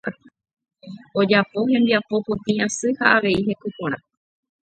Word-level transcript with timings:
Ojapo 1.23 1.59
hembiapo 1.73 2.15
potĩ 2.29 2.53
asy 2.67 2.87
ha 3.01 3.07
avei 3.19 3.37
heko 3.51 3.67
porã. 3.77 3.97